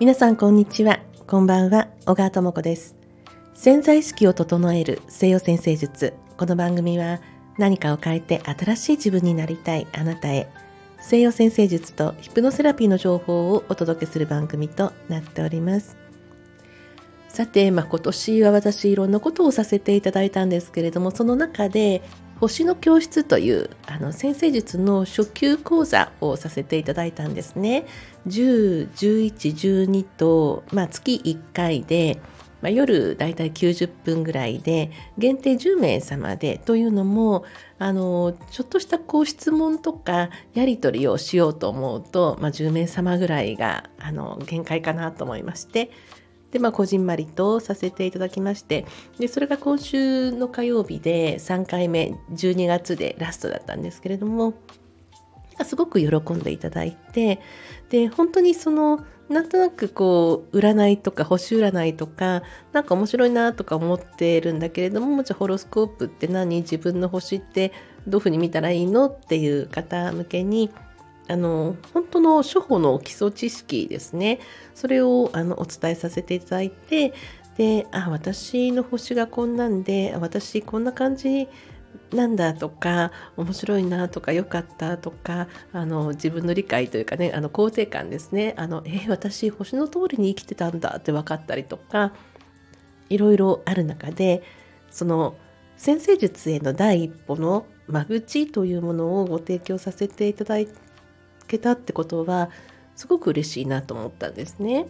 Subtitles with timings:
[0.00, 1.00] 皆さんこんにちは。
[1.26, 1.88] こんばんは。
[2.06, 2.96] 小川智子です。
[3.52, 6.14] 潜在意識を整える西洋先生術。
[6.38, 7.20] この番組は
[7.58, 10.48] 何かを変えて新しい自分になりたいあなたへ。
[11.00, 15.98] 西洋先生術とヒプノセラピーの情報をお届けする番組となっております。
[17.28, 22.00] さて、まあ、今年は私いろんなことをさせていただいたんですけれどもその中で
[22.40, 27.86] 星の教室というあの先生術の初級講座をさせていただいたんですね。
[28.26, 32.20] 10、11、12と、まあ、月1回で、
[32.60, 37.44] まあ、夜だいたい90分ぐらいで限定10名様でというのも
[37.78, 45.90] あのちょっとしたこう質問とかやり取りをしようと思うと、まあ、10名様ぐらいがあの限界かなと思いまして
[46.54, 48.86] で、まあ、こじんまりとさせていただきまして
[49.18, 54.54] でそれが今週の火曜日で3回目12月でラストだったんですけれども
[55.64, 57.40] すごく喜んでいただいて
[57.90, 66.60] で本当にそのなんとなくこう占いとか星占いとかなんか面白いなとか思ってるんだけれどもじゃあホロスコープって何？
[66.60, 67.72] 自分の星って
[68.06, 69.06] どういうふうに見たらいいの？
[69.06, 70.70] っていう方向けに
[71.26, 74.40] あの本当の処方の基礎知識ですね。
[74.74, 77.14] それをあのお伝えさせていただいて
[77.56, 81.48] であ私の星がこんなんで私こんな感じ
[82.12, 88.54] なんだとか面白いなとか良かったとかあの自分の理解というかねあの肯定感ですね。
[88.56, 92.12] あのえ私星の通りに生きてたんだって分かったりとか
[93.08, 94.42] いろいろある中で
[94.90, 95.36] その
[95.76, 100.68] 先生術への第一歩の間口というものをご提供させていただい
[101.46, 102.50] けたってことは
[102.96, 104.86] すごく嬉しいなと思ったんですね。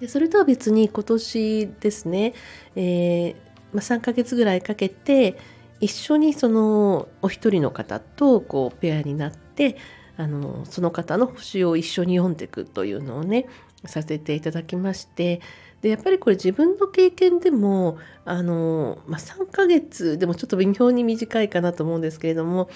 [0.00, 2.34] でそれとは別に今年ですね、
[2.74, 3.34] えー、
[3.72, 5.38] まあ、3ヶ月ぐらいかけて
[5.80, 9.76] 一緒にそのお一人の方とこうペアになって
[10.16, 13.46] あのその方の星を一緒に読んでいくというのをね
[13.84, 15.40] させていただきまして
[15.82, 22.70] でやっぱりこれ自分の経験でもあの、まあ、3ヶ月でもちょっと微妙に短いかなと思うんですけれども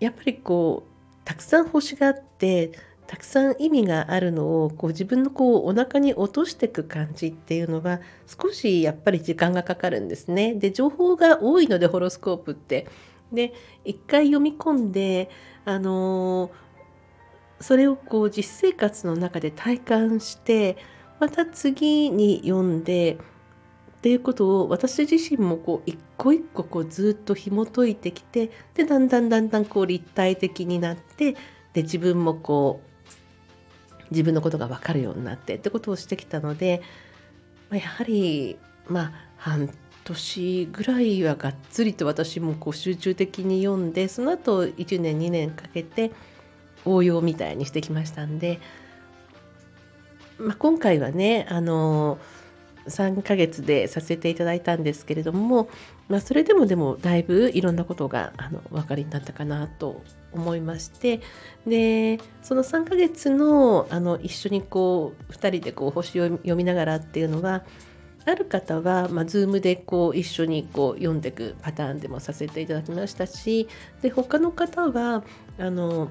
[0.00, 0.89] やっぱりこう
[1.30, 2.72] たくさん星があって
[3.06, 10.54] たくさん意味があるのをこう自分のこうお腹に落としていく感じっていうのは少しやっぱり時間がかかるんですね。
[10.54, 12.88] で情報が多いのでホロスコープって。
[13.32, 13.52] で
[13.84, 15.30] 一回読み込んで
[15.64, 20.78] あのー、それをこう実生活の中で体感して
[21.20, 23.18] また次に読んで
[24.00, 31.36] っていうことを私自身もこう一個一個こうずっと紐解いてきてでだんだんだんだんこう立体的になって
[31.74, 36.80] で自分もこう自分のことが分かるようになってってことをしてきたので、
[37.68, 39.70] まやはりまあ半
[40.04, 46.10] 年ぐらいはがっつりと私もこう集中的に読んでその後1年2年かけて
[46.86, 48.60] 応用みたいにしてきましたんで、
[50.38, 52.18] まあ、今回はねあの
[52.86, 55.68] 3ヶ月でさせていただいたんですけれども、
[56.08, 60.02] まあ、それでもでもだいぶいろんなことがあのお分かりになったかなと
[60.32, 61.20] 思いまして
[61.66, 67.64] でその3ヶ月のあの一緒にこう2人でこう星を読みながらっていうのは
[68.26, 73.68] ある方は、まあ、Zoom でこう一緒にこう読んでいくパターンでもさせていただきましたし
[74.02, 75.24] で他の方は
[75.58, 76.08] あの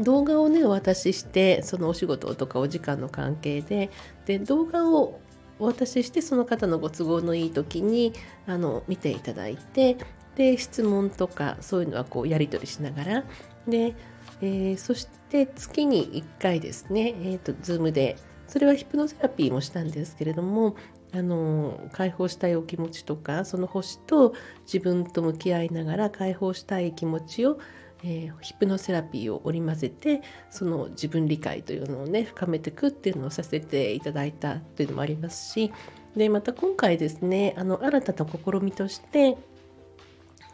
[0.00, 3.90] 動画をねお渡ししてそのお仕事とかお時間の関係で
[4.26, 5.20] で動画を
[5.58, 8.12] お渡ししてその方のご都合のいい時に
[8.46, 9.96] あの見ていただいて
[10.36, 13.24] で質問とかそういうのはこうやり取りしながら
[13.68, 13.94] で、
[14.40, 18.16] えー、そして月に1回ですね、えーと、Zoom で
[18.48, 20.76] それはヒプノセラピーもしたんですけれども
[21.12, 27.58] あの解放したいお気持ちとかその星と自分と向き合いながら解放したい気持ちを
[28.06, 30.20] えー、ヒプノセラピーを織り交ぜて
[30.50, 35.72] その自分理解というのをね深めていくっていうのをさせていただいたというのもありますし
[36.14, 39.38] でまた今回ですねあの新たな試みとして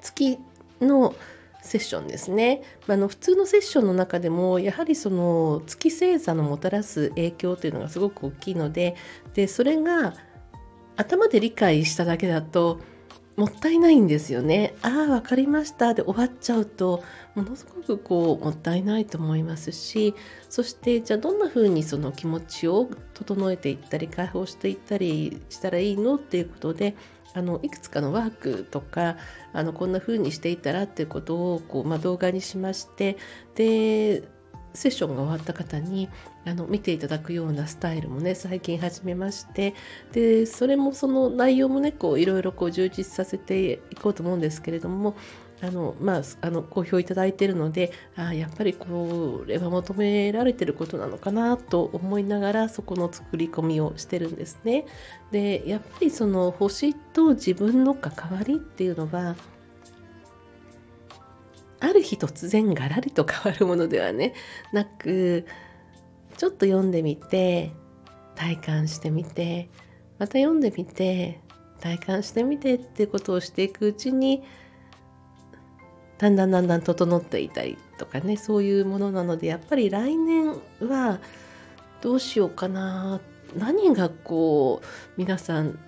[0.00, 0.38] 月
[0.80, 1.14] の
[1.60, 8.96] セッションですねまあの普通のセッションの中でもやはりその月星座のもたらす影響というのがすごく大きいので
[9.34, 10.14] でそれが
[10.96, 12.80] 頭で理解しただけだと
[13.36, 14.74] もったいないんですよね。
[14.82, 17.02] ああ分かりましたで終わっちゃうと
[17.34, 20.14] ものすごくこうもったいないと思いますし
[20.48, 26.96] そしてじゃあどんな風にその気持ちを整えていったり解放していったりしたらいいのっていうことで
[27.34, 29.16] あのいくつかのワークとか
[29.52, 33.16] あのこんな風にしていたらっていうことをこう、まあ、動画にしまして
[33.56, 34.22] で
[34.74, 36.08] セッションが終わった方に
[36.44, 39.74] あの見ていただくようなスタイルもね最近始めまして
[40.12, 45.16] でそれもその内容もねこういろいろこう充実させていこうと思うんですけれども
[45.60, 54.84] あのまあ、あの好評いただいているのであやっぱりこれは求められてることなのかなと思いながらそこの作り込みをしてるんですね。
[55.30, 59.36] でやっぱりその星と自分の関わりっていうのは
[61.80, 64.34] ある日突然ガラリと変わるものではね
[64.72, 65.46] なく
[66.36, 67.72] ちょっと読んでみて
[68.34, 69.70] 体感してみて
[70.18, 71.40] また読んでみて
[71.80, 74.42] 体感してみてってことをしていくうちに
[76.18, 81.20] だんだんだんだん整っていたりとかねそういうものなのでやっぱり来年は
[82.00, 83.20] どうしようかな
[83.56, 85.78] 何がこう皆さん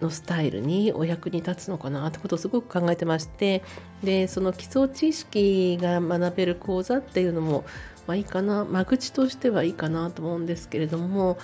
[0.00, 3.62] のスタイルにお役に立つのかなってことをすごく考えてまして
[4.02, 7.64] でその基礎知識が学べる講座っていうのも
[8.06, 11.38] まあいいかな間口としてはいいかなと思うんですけれども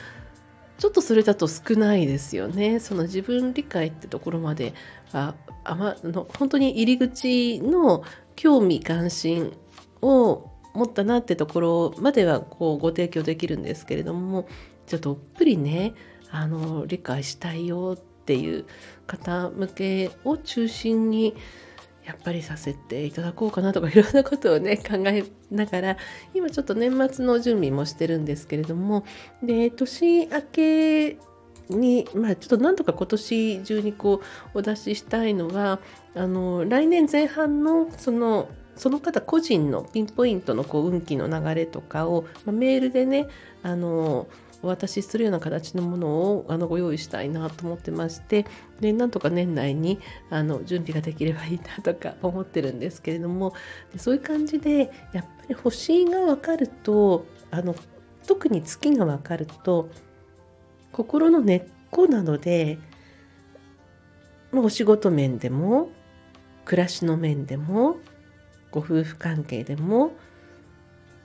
[0.79, 2.81] ちょっとそれだと少ないですよね。
[2.81, 4.75] その自分理解ってところまで
[5.13, 8.03] ああまの本当に入り口の
[8.37, 9.53] 興味関心
[10.01, 14.47] を持ったなってところまではこうご提供できるんですけれども
[14.87, 15.95] ちょっとどっぷりね
[16.31, 18.65] あの理解したいよっていう
[19.07, 21.35] 方向けを中心に
[22.05, 25.97] やっぱりさせていただこうかなとかいろんなことをね 考えながら
[26.35, 29.05] 今ちょっと年末の準備もしてるんですけれども
[29.43, 31.19] で年明け
[31.75, 34.23] にまあちょっとなんとか今年中にこ
[34.55, 35.81] うお出ししたいのは
[36.15, 43.29] あの来年前半のそのその方個人のピンポイントのこう運気の流れとかを、まあ、メールでね
[43.63, 44.27] あの
[44.63, 48.47] お渡しするような形のものをあのご用意したいなと思ってまして
[48.81, 49.99] でなんとか年内に
[50.31, 53.55] あの準備ができればいいなとか思ってるんですけれども
[53.93, 57.75] でそういう感じでやっぱり星が分かるとあの
[58.27, 59.91] 特に月が分かると
[60.93, 62.79] 心の根っこなので
[64.53, 65.89] お仕事面でも
[66.65, 67.97] 暮らしの面でも
[68.71, 70.13] ご夫婦関係でも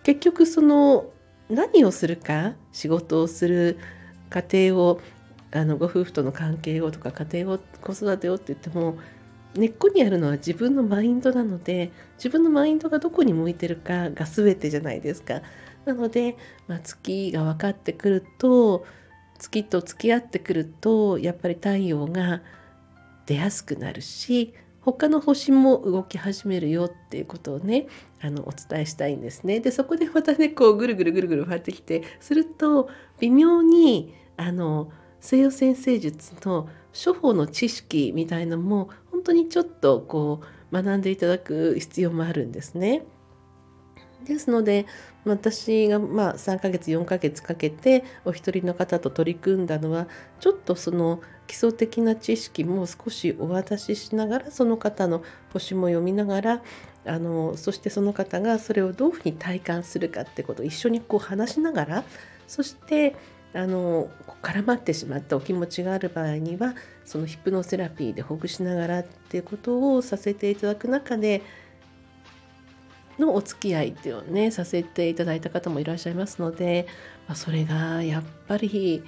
[0.04, 1.12] 結局その
[1.50, 3.78] 何をするか仕事をする
[4.30, 5.02] 家庭を
[5.52, 8.98] あのご夫婦との関係をとか家庭を子育てをって言っても
[9.56, 15.42] 根っこにあるのは自分のマインドなので自分のマインドがどこに向いてるかが全てじゃないですか。
[15.86, 16.36] なので、
[16.68, 18.86] まあ、月が分かってくると
[19.38, 22.42] 月と付き合ってくるとやっぱり太陽が
[23.26, 27.88] 出やすくなるし他の星も動き始めるよっていうことをね
[28.22, 29.60] あのお伝えしたいんですね。
[29.60, 32.90] でそこでまたねこうぐるぐるぐるぐる回ってきてすると
[33.20, 34.90] 微妙にあの
[35.20, 40.42] 西洋先生術の処方の知識みたいのも本当にちょっとこ
[40.72, 43.04] う学んでいただく必要もあるんですね。
[44.28, 44.86] ですので
[45.26, 50.08] 私がまあ3ヶ月4ヶ月かけてお一人の方と取り組んだのは
[50.40, 56.62] ちょっとその基礎的な知識も少しお渡ししながらその方の星も読みながら
[57.06, 62.04] あのそしてその方がそれをどういうふうに体感するかってことを一緒にこう話しながら
[62.48, 63.16] そして
[63.54, 64.10] あの
[64.44, 66.76] 絡まってしまったお気持ちがある場合には
[67.06, 71.42] そのヒプノセラピーでほぐしながらっていうことをさせていただく中で
[73.20, 76.88] のお付き合いっていうのをねさせていただいた方もいらっしゃいますので、
[77.28, 79.04] まあ、それがやっぱり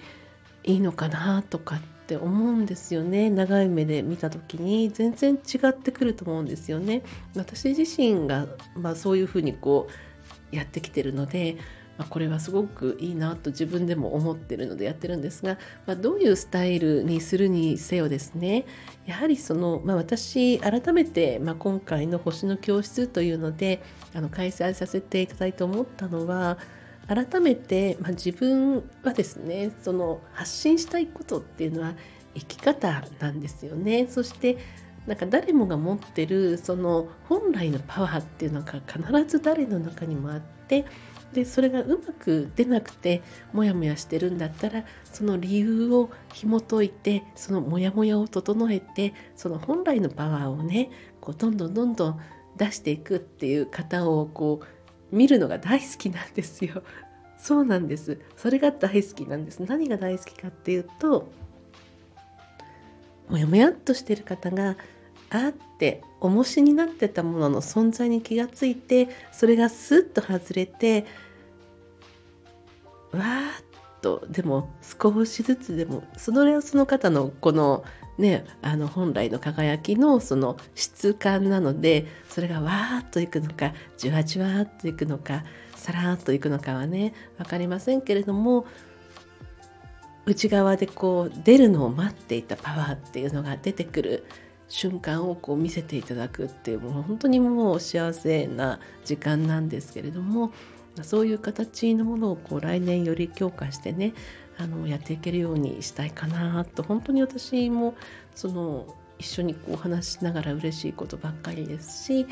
[0.63, 7.03] いいのかなとかって思うんですよね長い目で見た時に全然違ってくると思うんですよね。
[7.35, 9.87] 私自身が、まあ、そういうふうにこ
[10.51, 11.57] うやってきてるので
[11.99, 18.65] まあ、これはすごくいいなと自分でも思ってるのでやってるんですが、まあ、どういうスタイルにするにせよですね
[19.05, 26.57] やはりその、まあ、私改めて、ま今回の星の教室というのであの開催させていただいて思ったのは
[27.07, 31.95] 改めて、ま自分はですねその発信したいことっていうのは
[32.33, 34.07] 生き方なんですよね。
[34.07, 34.57] そして
[35.07, 40.85] なんか誰もが持ってるその本来のパワーっていうのが必ず誰の中にもあって
[41.33, 43.21] でそれがうまく出なくて
[43.53, 50.89] モヤモヤしてるんだったらその理由を紐解いてそのモヤモヤを整えてその本来のパワーをね
[51.21, 52.19] こうどんどんどんどん
[52.57, 54.61] 出していくっていう方をこ
[55.11, 56.83] う見るのが大好きなんですよ。
[57.37, 58.19] そうなんです。
[58.35, 59.59] それが大好きなんです。
[59.61, 61.31] 何が大好きかっていうと
[63.29, 64.75] モヤモヤっとしてる方が
[65.29, 71.05] あって重しになってたものの存在に気がついてそれがスッと外れて
[73.11, 73.63] わーっ
[74.01, 77.83] とでも少しずつでもそれはその方のこの
[78.17, 85.43] ねあの本来の輝きのその質感なのでそれがわーっといくのかじわじわっといくのか
[85.75, 88.65] さらっといくのかはね分かりませんけれども
[90.25, 94.25] 内側でこう出るのを待っていたパワーっていうのが出てくる
[94.69, 100.51] 瞬間をこう見せていただくっていうもう本当にもう幸せな時間なんですけれども
[101.01, 104.13] そういう形のものをこう来年より強化してね
[104.57, 107.95] あのやっていけるようにしたいかなと本当に私も
[108.35, 108.85] その
[109.17, 112.27] 一緒にこう話しながら嬉しいことばっかりですし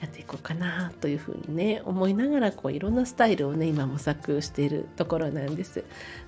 [0.00, 5.84] やっていこうかなというふうにね思いながらこういろんなスタイルをね今模索しているところなんです。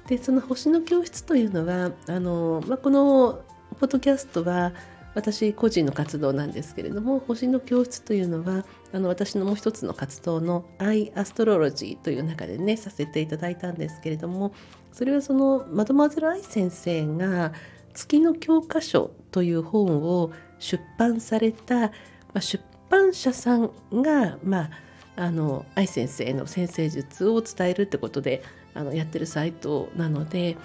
[0.07, 3.43] でその星の教室というのはあの、まあ、この
[3.79, 4.73] ポッドキャストは
[5.19, 14.53] 私個人の活動なんですけれども星の教室というのはあの私のもう一つの活動の「アイ・アストロロジー」という中でねさせていただいたんですけれども
[14.93, 17.53] それはそのマドマゼル・アイ先生が
[17.95, 21.91] 「月の教科書」という本を出版された、ま
[22.35, 24.71] あ、出版社さんが、まあ、
[25.17, 28.43] あの愛先生の先生術を伝えるってことで
[28.75, 30.57] あのやってるサイトなので、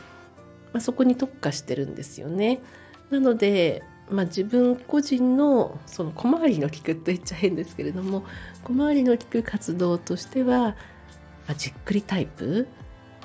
[0.74, 2.62] まあ、そこに特化してるんですよね。
[3.10, 8.24] なので、まあ、自分個人のその小回りの利くと言っちゃ変ですけれども
[8.64, 10.76] 小回りの利く活動としては、ま
[11.50, 12.68] あ、じっくりタイプ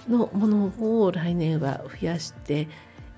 [0.08, 0.72] のもの
[1.04, 2.68] を来年は増やして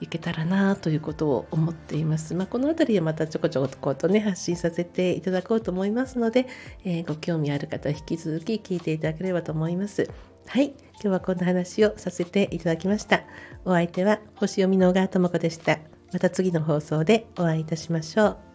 [0.00, 2.34] いけたらなということを思っています。
[2.34, 6.46] まあ、この辺りはまたちょこちょことね発信させていただこうと思いますので、
[6.84, 10.10] えー、ご興味ある方は引き続き聞いていただければと思います。
[10.46, 13.22] はい、今日はこんな話をさせていただきました。
[13.64, 15.99] お相手は星読みの小川智子でした。
[16.12, 18.49] また次の放送でお会いいたしましょう。